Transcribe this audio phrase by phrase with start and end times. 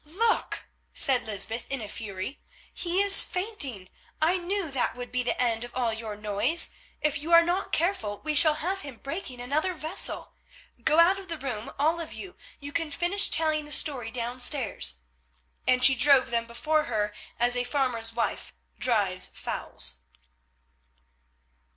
[0.03, 2.41] "Look," said Lysbeth in a fury,
[2.73, 3.87] "he is fainting;
[4.19, 6.71] I knew that would be the end of all your noise.
[7.01, 10.33] If you are not careful we shall have him breaking another vessel.
[10.83, 12.35] Go out of the room, all of you.
[12.59, 15.01] You can finish telling the story downstairs,"
[15.67, 19.99] and she drove them before her as a farmer's wife drives fowls.